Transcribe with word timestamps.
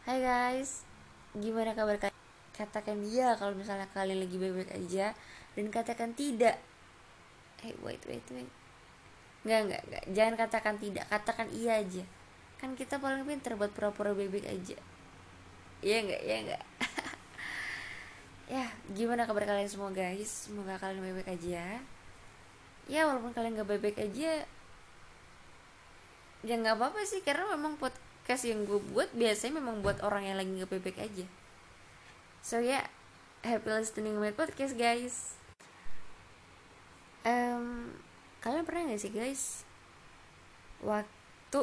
Hai 0.00 0.16
guys, 0.24 0.88
gimana 1.36 1.76
kabar 1.76 2.00
kalian? 2.00 2.16
Katakan 2.56 3.04
iya 3.04 3.36
kalau 3.36 3.52
misalnya 3.52 3.84
kalian 3.92 4.24
lagi 4.24 4.40
baik-baik 4.40 4.72
aja 4.72 5.12
Dan 5.52 5.68
katakan 5.68 6.16
tidak. 6.16 6.56
Eh 7.60 7.76
wait 7.84 8.00
wait 8.08 8.24
wait. 8.32 8.48
Nggak 9.44 9.60
nggak 9.68 9.82
nggak. 9.92 10.04
Jangan 10.16 10.34
katakan 10.40 10.80
tidak, 10.80 11.04
katakan 11.12 11.52
iya 11.52 11.84
aja. 11.84 12.00
Kan 12.56 12.80
kita 12.80 12.96
paling 12.96 13.28
pinter 13.28 13.60
buat 13.60 13.76
pura-pura 13.76 14.16
baik-baik 14.16 14.48
aja. 14.48 14.80
Iya 15.84 15.96
nggak, 16.08 16.22
iya 16.24 16.36
nggak? 16.48 16.62
Ya, 18.50 18.66
gimana 18.96 19.28
kabar 19.28 19.46
kalian 19.46 19.68
semua 19.68 19.92
guys? 19.92 20.48
Semoga 20.48 20.80
kalian 20.80 21.04
baik-baik 21.04 21.28
aja. 21.28 21.76
Ya 22.88 23.04
walaupun 23.04 23.36
kalian 23.36 23.54
gak 23.54 23.70
baik-baik 23.70 24.02
aja 24.02 24.42
Ya 26.42 26.54
nggak 26.58 26.74
apa-apa 26.74 27.06
sih 27.06 27.22
Karena 27.22 27.54
memang 27.54 27.78
podcast 27.78 28.09
yang 28.38 28.62
gue 28.62 28.78
buat 28.94 29.10
Biasanya 29.10 29.58
memang 29.58 29.82
buat 29.82 29.98
orang 30.06 30.30
yang 30.30 30.38
lagi 30.38 30.62
baik-baik 30.62 31.02
aja. 31.02 31.26
So 32.40 32.62
ya, 32.62 32.80
yeah, 32.80 32.84
happy 33.44 33.68
listening 33.68 34.16
my 34.16 34.32
podcast 34.32 34.78
guys. 34.78 35.34
Um, 37.26 37.92
kalian 38.40 38.64
pernah 38.64 38.88
gak 38.88 39.02
sih 39.02 39.12
guys, 39.12 39.68
waktu 40.80 41.60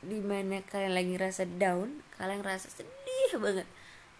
di 0.00 0.24
mana 0.24 0.64
kalian 0.64 0.96
lagi 0.96 1.10
ngerasa 1.12 1.44
down, 1.60 2.00
kalian 2.16 2.40
ngerasa 2.40 2.72
sedih 2.72 3.36
banget, 3.36 3.68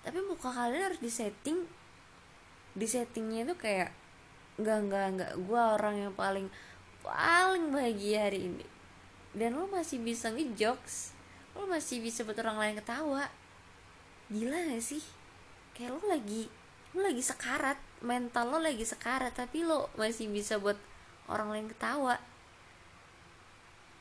tapi 0.05 0.20
muka 0.20 0.52
kalian 0.52 0.92
harus 0.92 1.00
disetting, 1.00 1.64
disettingnya 2.77 3.48
tuh 3.48 3.56
kayak 3.56 3.97
nggak 4.61 4.78
nggak 4.92 5.06
nggak. 5.16 5.33
Gue 5.48 5.56
orang 5.56 5.97
yang 5.97 6.12
paling 6.12 6.52
paling 7.00 7.73
bahagia 7.73 8.28
hari 8.28 8.52
ini. 8.52 8.66
Dan 9.33 9.56
lo 9.56 9.64
masih 9.70 10.02
bisa 10.02 10.28
ngejokes 10.28 11.20
lo 11.60 11.69
masih 11.69 12.00
bisa 12.00 12.24
buat 12.24 12.41
orang 12.41 12.56
lain 12.56 12.74
ketawa? 12.80 13.28
Gila 14.32 14.56
gak 14.73 14.80
sih? 14.80 15.05
Kayak 15.77 16.00
lo 16.00 16.02
lagi 16.09 16.48
lo 16.91 17.06
lagi 17.06 17.22
sekarat 17.22 17.78
mental 18.02 18.50
lo 18.50 18.58
lagi 18.58 18.83
sekarat 18.83 19.30
tapi 19.36 19.62
lo 19.62 19.92
masih 19.94 20.27
bisa 20.33 20.56
buat 20.56 20.80
orang 21.28 21.52
lain 21.52 21.67
ketawa. 21.69 22.17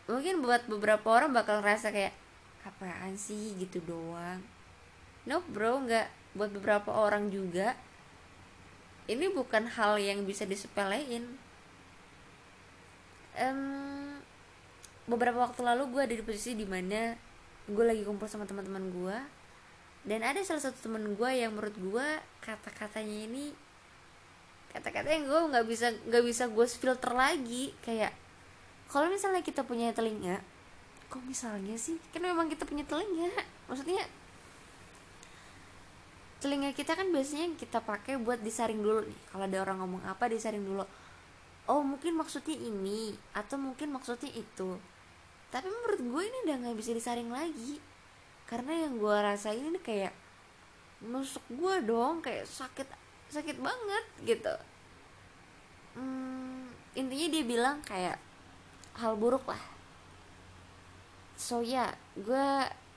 Mungkin 0.07 0.41
buat 0.41 0.65
beberapa 0.65 1.05
orang 1.11 1.35
bakal 1.35 1.61
ngerasa 1.61 1.91
kayak 1.93 2.15
apaan 2.65 3.19
sih? 3.19 3.53
gitu 3.59 3.83
doang. 3.83 4.41
No 5.27 5.43
bro 5.51 5.83
nggak. 5.83 6.07
Buat 6.33 6.53
beberapa 6.53 6.93
orang 6.93 7.33
juga 7.33 7.73
ini 9.09 9.25
bukan 9.33 9.65
hal 9.65 9.97
yang 9.97 10.21
bisa 10.23 10.45
disepelein. 10.45 11.25
Um, 13.33 14.21
beberapa 15.09 15.41
waktu 15.41 15.65
lalu 15.65 15.89
gue 15.89 16.01
ada 16.05 16.13
di 16.13 16.21
posisi 16.21 16.53
di 16.53 16.69
mana 16.69 17.17
gue 17.69 17.85
lagi 17.85 18.03
kumpul 18.03 18.25
sama 18.25 18.49
teman-teman 18.49 18.89
gue 18.89 19.17
dan 20.07 20.25
ada 20.25 20.41
salah 20.41 20.63
satu 20.63 20.89
temen 20.89 21.13
gue 21.13 21.29
yang 21.29 21.53
menurut 21.53 21.75
gue 21.77 22.07
kata-katanya 22.41 23.29
ini 23.29 23.53
kata-kata 24.73 25.09
yang 25.09 25.25
gue 25.25 25.39
nggak 25.53 25.65
bisa 25.65 25.93
nggak 26.09 26.23
bisa 26.25 26.43
gue 26.49 26.65
filter 26.65 27.11
lagi 27.13 27.73
kayak 27.85 28.13
kalau 28.89 29.05
misalnya 29.09 29.45
kita 29.45 29.61
punya 29.61 29.93
telinga 29.93 30.41
kok 31.09 31.25
misalnya 31.25 31.73
sih? 31.75 31.97
Kan 32.13 32.21
memang 32.21 32.47
kita 32.47 32.69
punya 32.69 32.85
telinga. 32.85 33.33
Maksudnya 33.65 34.05
telinga 36.39 36.71
kita 36.71 36.95
kan 36.95 37.09
biasanya 37.09 37.57
kita 37.57 37.83
pakai 37.83 38.21
buat 38.21 38.39
disaring 38.45 38.79
dulu 38.79 39.03
nih. 39.03 39.19
Kalau 39.33 39.43
ada 39.49 39.57
orang 39.59 39.77
ngomong 39.81 40.05
apa 40.05 40.29
disaring 40.29 40.61
dulu. 40.61 40.85
Oh 41.65 41.81
mungkin 41.81 42.15
maksudnya 42.15 42.55
ini 42.55 43.17
atau 43.33 43.57
mungkin 43.57 43.93
maksudnya 43.93 44.29
itu 44.33 44.77
tapi 45.49 45.65
menurut 45.65 46.01
gue 46.01 46.23
ini 46.29 46.37
udah 46.45 46.55
nggak 46.61 46.77
bisa 46.77 46.91
disaring 46.93 47.29
lagi. 47.33 47.81
Karena 48.45 48.85
yang 48.85 49.01
gue 49.01 49.13
rasain 49.13 49.61
ini 49.61 49.81
kayak 49.81 50.13
nusuk 51.05 51.41
gue 51.49 51.75
dong 51.85 52.21
kayak 52.21 52.45
sakit 52.45 52.85
sakit 53.33 53.57
banget 53.57 54.05
gitu. 54.25 54.55
Hmm, 55.97 56.69
intinya 56.93 57.27
dia 57.33 57.43
bilang 57.45 57.77
kayak 57.81 58.17
hal 58.97 59.17
buruk 59.17 59.45
lah. 59.49 59.61
So 61.33 61.65
ya 61.65 61.93
gue 62.13 62.47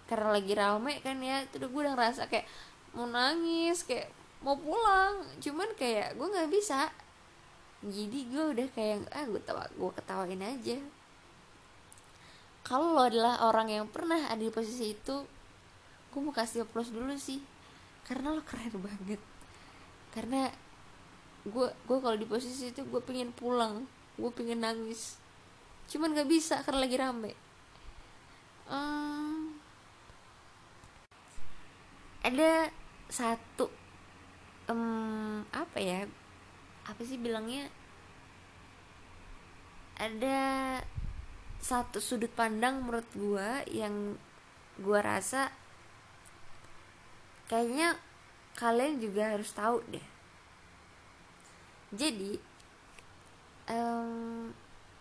karena 0.09 0.29
lagi 0.29 0.53
rame 0.53 1.01
kan 1.01 1.17
ya 1.25 1.41
terus 1.49 1.73
gue 1.73 1.81
udah 1.81 1.97
ngerasa 1.97 2.29
kayak 2.29 2.45
mau 2.93 3.09
nangis 3.09 3.81
kayak 3.89 4.13
mau 4.45 4.61
pulang. 4.61 5.25
Cuman 5.41 5.73
kayak 5.73 6.21
gue 6.21 6.27
nggak 6.29 6.53
bisa. 6.53 6.93
Jadi 7.81 8.29
gue 8.29 8.45
udah 8.57 8.69
kayak 8.77 9.09
ah 9.09 9.25
gue 9.25 9.41
tawa 9.41 9.65
gue 9.73 9.91
ketawain 9.97 10.45
aja 10.45 10.77
kalau 12.63 12.95
lo 12.95 13.03
adalah 13.03 13.43
orang 13.51 13.69
yang 13.75 13.87
pernah 13.91 14.31
ada 14.31 14.39
di 14.39 14.51
posisi 14.55 14.95
itu 14.95 15.27
gue 16.13 16.21
mau 16.23 16.31
kasih 16.31 16.63
applause 16.63 16.95
dulu 16.95 17.15
sih. 17.19 17.43
Karena 18.07 18.35
lo 18.35 18.43
keren 18.47 18.79
banget. 18.79 19.21
Karena 20.15 20.47
gue 21.43 21.69
gue 21.75 21.99
kalau 21.99 22.15
di 22.15 22.27
posisi 22.27 22.71
itu 22.71 22.87
gue 22.87 23.01
pengen 23.03 23.35
pulang 23.35 23.83
gue 24.15 24.31
pengen 24.31 24.63
nangis. 24.63 25.19
Cuman 25.91 26.15
gak 26.15 26.31
bisa 26.31 26.63
karena 26.63 26.87
lagi 26.87 26.97
rame. 26.97 27.33
Um, 28.71 29.59
ada 32.23 32.71
satu 33.11 33.67
um, 34.71 35.43
apa 35.51 35.79
ya? 35.83 36.07
Apa 36.87 37.03
sih 37.03 37.19
bilangnya? 37.19 37.67
Ada 39.99 40.41
satu 41.63 42.03
sudut 42.03 42.35
pandang 42.35 42.83
menurut 42.83 43.07
gue 43.15 43.49
yang 43.71 44.19
gue 44.83 44.99
rasa 44.99 45.47
kayaknya 47.47 47.95
kalian 48.59 48.99
juga 48.99 49.31
harus 49.31 49.55
tahu 49.55 49.79
deh. 49.95 50.07
Jadi 51.95 52.35
um, 53.71 54.51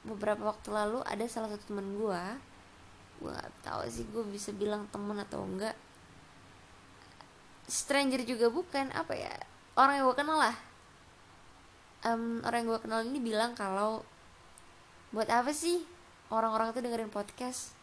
beberapa 0.06 0.54
waktu 0.54 0.70
lalu 0.70 1.02
ada 1.02 1.26
salah 1.26 1.50
satu 1.50 1.74
teman 1.74 1.98
gue 1.98 2.24
gue 3.22 3.30
gak 3.30 3.54
tahu 3.62 3.86
sih 3.86 4.06
gue 4.10 4.26
bisa 4.30 4.54
bilang 4.54 4.86
temen 4.94 5.18
atau 5.18 5.42
enggak. 5.42 5.74
Stranger 7.66 8.22
juga 8.22 8.54
bukan 8.54 8.94
apa 8.94 9.18
ya 9.18 9.34
orang 9.82 9.98
yang 9.98 10.06
gue 10.14 10.18
kenal 10.22 10.38
lah. 10.38 10.58
Um, 12.06 12.46
orang 12.46 12.66
yang 12.66 12.70
gue 12.70 12.82
kenal 12.86 13.02
ini 13.02 13.18
bilang 13.18 13.58
kalau 13.58 14.06
buat 15.10 15.30
apa 15.30 15.50
sih 15.50 16.01
orang-orang 16.32 16.72
tuh 16.72 16.82
dengerin 16.82 17.12
podcast 17.12 17.82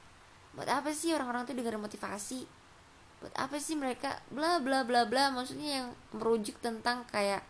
buat 0.59 0.67
apa 0.67 0.91
sih 0.91 1.15
orang-orang 1.15 1.47
tuh 1.47 1.55
dengerin 1.55 1.79
motivasi? 1.79 2.43
Buat 3.23 3.35
apa 3.39 3.63
sih 3.63 3.79
mereka? 3.79 4.19
Bla 4.27 4.59
bla 4.59 4.83
bla 4.83 5.07
bla. 5.07 5.31
Maksudnya 5.31 5.83
yang 5.83 5.89
merujuk 6.11 6.59
tentang 6.59 7.07
kayak 7.15 7.47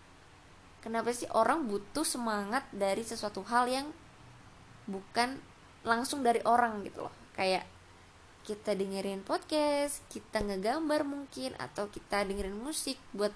kenapa 0.84 1.09
sih 1.16 1.25
orang 1.32 1.64
butuh 1.64 2.04
semangat 2.04 2.69
dari 2.69 3.00
sesuatu 3.00 3.41
hal 3.48 3.64
yang 3.64 3.88
bukan 4.84 5.41
langsung 5.88 6.20
dari 6.20 6.44
orang 6.44 6.84
gitu 6.84 7.09
loh. 7.09 7.15
Kayak 7.32 7.65
kita 8.44 8.72
dengerin 8.72 9.25
podcast 9.28 10.00
kita 10.09 10.41
ngegambar 10.41 11.04
mungkin 11.04 11.53
atau 11.60 11.88
kita 11.92 12.25
dengerin 12.25 12.56
musik 12.56 12.97
buat 13.16 13.32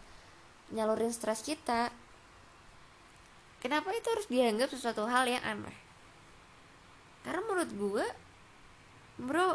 nyalurin 0.69 1.17
stres 1.17 1.41
kita. 1.41 1.89
Kenapa 3.65 3.89
itu 3.97 4.09
harus 4.11 4.29
dianggap 4.29 4.69
sesuatu 4.69 5.09
hal 5.09 5.29
yang 5.29 5.45
aneh 5.45 5.82
karena 7.23 7.41
menurut 7.47 7.71
gue 7.71 8.07
bro 9.23 9.49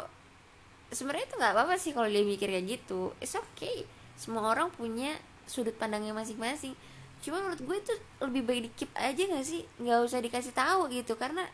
sebenarnya 0.88 1.28
itu 1.28 1.36
nggak 1.36 1.52
apa-apa 1.52 1.74
sih 1.76 1.92
kalau 1.92 2.08
dia 2.08 2.24
mikir 2.24 2.48
kayak 2.48 2.66
gitu. 2.66 3.12
It's 3.20 3.36
okay. 3.36 3.84
Semua 4.16 4.50
orang 4.50 4.72
punya 4.72 5.14
sudut 5.44 5.76
pandangnya 5.76 6.16
masing-masing. 6.16 6.72
Cuma 7.20 7.42
menurut 7.44 7.60
gue 7.60 7.76
itu 7.76 7.94
lebih 8.24 8.42
baik 8.46 8.60
di 8.64 8.70
keep 8.74 8.92
aja 8.96 9.20
nggak 9.20 9.46
sih? 9.46 9.62
Nggak 9.80 9.98
usah 10.08 10.18
dikasih 10.24 10.54
tahu 10.56 10.88
gitu 10.92 11.14
karena 11.20 11.44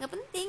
nggak 0.00 0.10
penting. 0.10 0.48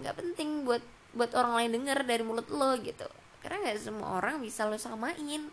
Nggak 0.00 0.14
penting 0.18 0.48
buat 0.68 0.82
buat 1.12 1.32
orang 1.36 1.52
lain 1.60 1.70
denger 1.80 1.98
dari 2.04 2.22
mulut 2.24 2.48
lo 2.52 2.76
gitu. 2.80 3.08
Karena 3.40 3.68
nggak 3.68 3.80
semua 3.80 4.20
orang 4.20 4.44
bisa 4.44 4.68
lo 4.68 4.76
samain. 4.76 5.48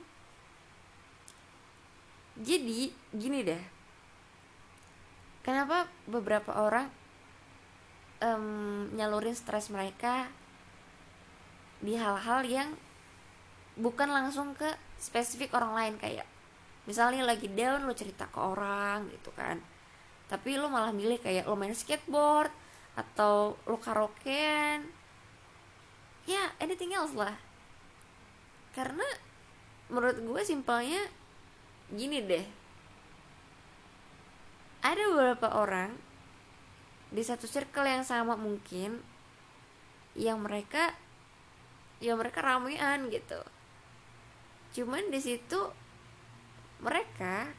Jadi 2.39 2.92
gini 3.16 3.39
deh. 3.44 3.63
Kenapa 5.44 5.88
beberapa 6.07 6.56
orang 6.60 6.88
um, 8.24 8.88
nyalurin 8.95 9.36
stres 9.36 9.71
mereka 9.71 10.27
di 11.80 11.95
hal-hal 11.95 12.44
yang 12.44 12.69
bukan 13.80 14.12
langsung 14.12 14.51
ke 14.56 14.68
spesifik 15.00 15.56
orang 15.56 15.71
lain 15.75 15.95
kayak 15.95 16.27
misalnya 16.83 17.24
lagi 17.24 17.48
down 17.48 17.88
lo 17.88 17.95
cerita 17.95 18.27
ke 18.27 18.39
orang 18.39 19.07
gitu 19.16 19.31
kan. 19.33 19.60
Tapi 20.27 20.60
lo 20.60 20.69
malah 20.69 20.94
milih 20.94 21.18
kayak 21.24 21.48
lo 21.48 21.56
main 21.56 21.74
skateboard 21.74 22.51
atau 23.00 23.56
lo 23.66 23.77
karaokean. 23.80 24.83
Ya 26.27 26.54
anything 26.60 26.94
else 26.94 27.15
lah. 27.15 27.33
Karena 28.75 29.06
menurut 29.89 30.19
gue 30.19 30.42
simpelnya 30.45 31.01
gini 31.89 32.22
deh. 32.22 32.45
Ada 34.80 35.04
beberapa 35.12 35.48
orang 35.60 36.09
di 37.10 37.26
satu 37.26 37.50
circle 37.50 37.90
yang 37.90 38.06
sama 38.06 38.38
mungkin 38.38 39.02
yang 40.14 40.42
mereka 40.42 40.94
ya 42.00 42.14
mereka 42.14 42.46
ramean 42.46 43.10
gitu. 43.10 43.42
Cuman 44.78 45.10
di 45.10 45.20
situ 45.20 45.60
mereka 46.80 47.50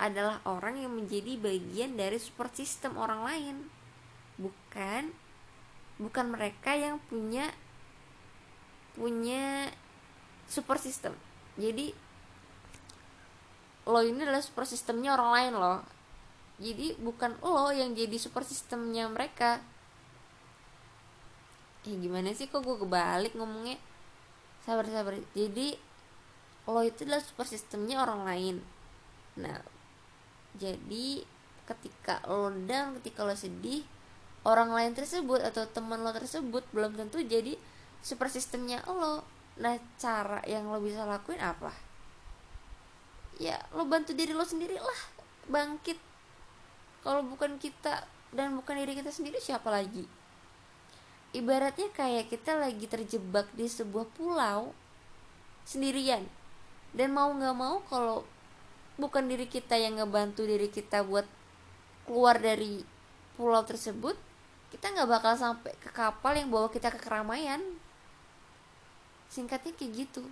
adalah 0.00 0.40
orang 0.48 0.80
yang 0.80 0.94
menjadi 0.94 1.38
bagian 1.38 1.98
dari 1.98 2.18
support 2.18 2.54
system 2.54 2.96
orang 2.96 3.22
lain. 3.26 3.56
Bukan 4.38 5.12
bukan 6.00 6.26
mereka 6.34 6.74
yang 6.74 6.98
punya 7.06 7.52
punya 8.96 9.70
support 10.46 10.78
system. 10.78 11.14
Jadi 11.58 11.92
lo 13.82 13.98
ini 13.98 14.22
adalah 14.22 14.42
support 14.42 14.70
systemnya 14.70 15.18
orang 15.18 15.30
lain 15.34 15.52
loh 15.58 15.78
jadi 16.62 16.94
bukan 17.02 17.34
lo 17.42 17.74
yang 17.74 17.98
jadi 17.98 18.14
support 18.22 18.46
systemnya 18.46 19.10
mereka. 19.10 19.58
Ya 21.82 21.98
gimana 21.98 22.30
sih 22.30 22.46
kok 22.46 22.62
gue 22.62 22.78
kebalik 22.78 23.34
ngomongnya? 23.34 23.74
Sabar 24.62 24.86
sabar 24.86 25.18
jadi 25.34 25.74
lo 26.70 26.80
itu 26.86 27.02
adalah 27.02 27.18
support 27.18 27.50
systemnya 27.50 27.98
orang 27.98 28.22
lain. 28.22 28.56
Nah 29.42 29.58
jadi 30.54 31.26
ketika 31.66 32.22
lo 32.30 32.54
down 32.54 33.02
ketika 33.02 33.26
lo 33.26 33.34
sedih 33.34 33.82
orang 34.46 34.70
lain 34.70 34.94
tersebut 34.94 35.42
atau 35.42 35.66
teman 35.66 36.06
lo 36.06 36.14
tersebut 36.14 36.62
belum 36.70 36.94
tentu 36.94 37.18
jadi 37.18 37.58
super 38.06 38.30
sistemnya 38.30 38.86
lo. 38.86 39.26
Nah 39.58 39.74
cara 39.98 40.38
yang 40.46 40.70
lo 40.70 40.78
bisa 40.78 41.02
lakuin 41.02 41.42
apa? 41.42 41.74
Ya 43.42 43.58
lo 43.74 43.82
bantu 43.90 44.14
diri 44.14 44.30
lo 44.30 44.46
sendiri 44.46 44.78
lah 44.78 45.00
bangkit 45.50 46.11
kalau 47.02 47.26
bukan 47.26 47.58
kita 47.58 48.06
dan 48.32 48.54
bukan 48.56 48.78
diri 48.78 48.96
kita 48.96 49.10
sendiri 49.10 49.42
siapa 49.42 49.68
lagi? 49.68 50.06
Ibaratnya 51.34 51.90
kayak 51.92 52.30
kita 52.30 52.56
lagi 52.56 52.86
terjebak 52.86 53.50
di 53.52 53.66
sebuah 53.66 54.06
pulau 54.14 54.70
sendirian. 55.66 56.22
Dan 56.94 57.16
mau 57.16 57.32
nggak 57.34 57.56
mau 57.56 57.82
kalau 57.90 58.22
bukan 59.00 59.26
diri 59.26 59.48
kita 59.48 59.74
yang 59.74 59.98
ngebantu 59.98 60.44
diri 60.46 60.68
kita 60.68 61.02
buat 61.02 61.24
keluar 62.04 62.36
dari 62.36 62.84
pulau 63.34 63.64
tersebut 63.64 64.14
kita 64.72 64.88
nggak 64.88 65.08
bakal 65.08 65.34
sampai 65.36 65.72
ke 65.76 65.92
kapal 65.92 66.32
yang 66.32 66.48
bawa 66.48 66.72
kita 66.72 66.88
ke 66.88 66.96
keramaian. 66.96 67.60
Singkatnya 69.28 69.76
kayak 69.76 69.92
gitu. 70.08 70.24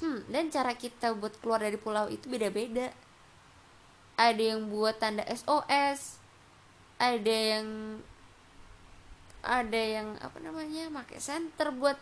Hmm 0.00 0.24
dan 0.28 0.48
cara 0.52 0.76
kita 0.76 1.12
buat 1.16 1.36
keluar 1.40 1.60
dari 1.60 1.80
pulau 1.80 2.08
itu 2.08 2.28
beda-beda 2.28 2.92
ada 4.16 4.42
yang 4.42 4.72
buat 4.72 4.96
tanda 4.96 5.24
SOS 5.28 6.16
ada 6.96 7.28
yang 7.28 8.00
ada 9.46 9.78
yang 9.78 10.16
apa 10.18 10.42
namanya 10.42 10.88
pakai 10.90 11.20
senter 11.20 11.70
buat 11.70 11.94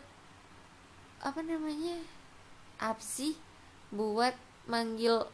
apa 1.21 1.39
namanya 1.43 1.99
apa 2.79 2.99
sih? 3.03 3.35
Buat 3.91 4.33
manggil 4.65 5.27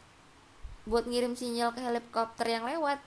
buat 0.82 1.06
ngirim 1.06 1.38
sinyal 1.38 1.72
ke 1.72 1.80
helikopter 1.80 2.46
yang 2.50 2.66
lewat. 2.66 2.98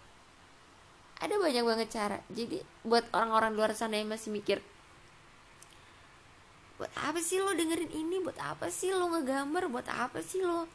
Ada 1.19 1.36
banyak 1.36 1.63
banget 1.63 1.88
cara. 1.92 2.18
Jadi 2.31 2.63
buat 2.88 3.06
orang-orang 3.12 3.56
luar 3.56 3.72
sana 3.75 4.00
yang 4.00 4.12
masih 4.12 4.31
mikir 4.31 4.60
buat 6.75 6.92
apa 7.00 7.24
sih 7.24 7.39
lo 7.39 7.56
dengerin 7.56 7.92
ini? 7.92 8.19
Buat 8.19 8.39
apa 8.42 8.68
sih 8.72 8.92
lo 8.92 9.12
ngegambar? 9.12 9.68
Buat 9.72 9.88
apa 9.92 10.19
sih 10.24 10.39
lo 10.44 10.68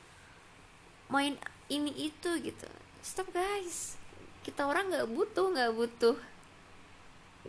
main 1.08 1.40
ini 1.72 1.92
itu? 2.08 2.30
Gitu 2.40 2.68
stop 3.00 3.28
guys. 3.32 3.96
Kita 4.44 4.64
orang 4.68 4.92
nggak 4.92 5.08
butuh 5.10 5.46
nggak 5.52 5.72
butuh 5.76 6.16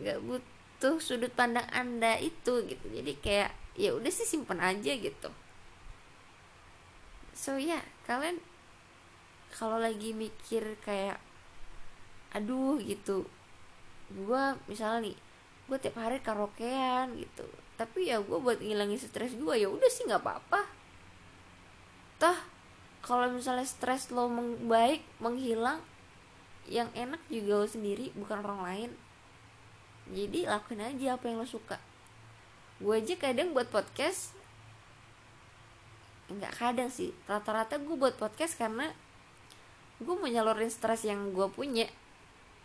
nggak 0.00 0.20
butuh 0.24 0.52
tuh 0.82 0.98
sudut 0.98 1.30
pandang 1.30 1.62
anda 1.70 2.18
itu 2.18 2.66
gitu. 2.66 2.86
Jadi 2.90 3.12
kayak 3.22 3.54
ya 3.78 3.94
udah 3.94 4.10
sih 4.10 4.26
simpen 4.26 4.58
aja 4.58 4.90
gitu. 4.98 5.30
So 7.38 7.54
ya 7.54 7.78
yeah, 7.78 7.84
kalian 8.10 8.42
kalau 9.54 9.78
lagi 9.78 10.10
mikir 10.10 10.74
kayak 10.82 11.22
aduh 12.34 12.82
gitu. 12.82 13.30
Gue 14.10 14.42
misalnya 14.66 15.06
nih 15.12 15.16
gue 15.70 15.78
tiap 15.78 16.02
hari 16.02 16.18
karaokean 16.18 17.14
gitu. 17.14 17.46
Tapi 17.78 18.10
ya 18.10 18.18
gue 18.18 18.38
buat 18.42 18.58
ngilangin 18.58 18.98
stres 18.98 19.38
gue 19.38 19.54
ya 19.54 19.70
udah 19.70 19.86
sih 19.86 20.10
nggak 20.10 20.18
apa-apa 20.18 20.66
kalau 23.12 23.28
misalnya 23.28 23.68
stres 23.68 24.08
lo 24.08 24.32
baik 24.64 25.04
menghilang 25.20 25.84
yang 26.64 26.88
enak 26.96 27.20
juga 27.28 27.60
lo 27.60 27.68
sendiri 27.68 28.08
bukan 28.16 28.40
orang 28.40 28.60
lain. 28.64 28.90
Jadi 30.08 30.48
lakuin 30.48 30.80
aja 30.80 31.20
apa 31.20 31.28
yang 31.28 31.44
lo 31.44 31.44
suka. 31.44 31.76
Gue 32.80 33.04
aja 33.04 33.12
kadang 33.20 33.52
buat 33.52 33.68
podcast 33.68 34.32
nggak 36.32 36.56
kadang 36.56 36.88
sih. 36.88 37.12
Rata-rata 37.28 37.76
gue 37.76 37.92
buat 38.00 38.16
podcast 38.16 38.56
karena 38.56 38.88
gue 40.00 40.14
mau 40.16 40.32
nyalurin 40.32 40.72
stres 40.72 41.04
yang 41.04 41.36
gue 41.36 41.52
punya. 41.52 41.92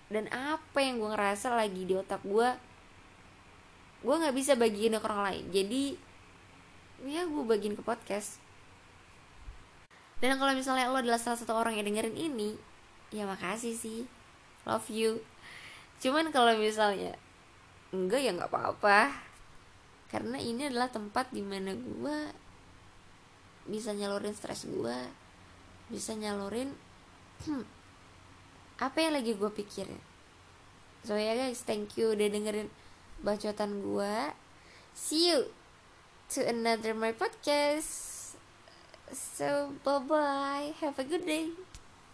Dan 0.08 0.32
apa 0.32 0.80
yang 0.80 1.04
gue 1.04 1.12
ngerasa 1.12 1.52
lagi 1.52 1.84
di 1.84 1.92
otak 1.92 2.24
gue 2.24 2.56
gue 4.00 4.16
nggak 4.16 4.36
bisa 4.40 4.56
bagiin 4.56 4.96
ke 4.96 5.04
orang 5.04 5.24
lain. 5.28 5.44
Jadi 5.52 5.84
ya 7.04 7.28
gue 7.28 7.44
bagiin 7.44 7.76
ke 7.76 7.84
podcast 7.84 8.47
dan 10.18 10.42
kalau 10.42 10.54
misalnya 10.58 10.90
lo 10.90 10.98
adalah 10.98 11.22
salah 11.22 11.38
satu 11.38 11.54
orang 11.54 11.78
yang 11.78 11.86
dengerin 11.86 12.18
ini 12.18 12.58
ya 13.14 13.30
makasih 13.30 13.78
sih. 13.78 14.10
Love 14.66 14.90
you. 14.90 15.22
Cuman 16.02 16.34
kalau 16.34 16.58
misalnya 16.58 17.14
enggak 17.94 18.26
ya 18.26 18.34
nggak 18.34 18.50
apa-apa. 18.50 19.14
Karena 20.10 20.40
ini 20.42 20.72
adalah 20.72 20.90
tempat 20.90 21.30
di 21.30 21.44
mana 21.44 21.76
gue 21.76 22.18
bisa 23.68 23.92
nyalurin 23.92 24.32
stres 24.32 24.64
gue 24.64 24.96
bisa 25.92 26.16
nyalurin 26.16 26.72
hmm, 27.44 27.64
apa 28.80 28.98
yang 29.04 29.14
lagi 29.20 29.36
gue 29.36 29.52
pikirin. 29.52 30.00
So 31.04 31.20
ya 31.20 31.36
guys 31.36 31.68
thank 31.68 32.00
you 32.00 32.16
udah 32.16 32.28
dengerin 32.32 32.72
bacotan 33.22 33.84
gue 33.84 34.16
see 34.96 35.36
you 35.36 35.52
to 36.32 36.42
another 36.48 36.96
my 36.96 37.12
podcast 37.12 38.17
so 39.14 39.72
bye 39.84 40.00
bye 40.00 40.74
have 40.82 41.00
a 41.00 41.04
good 41.04 41.26
day 41.26 41.50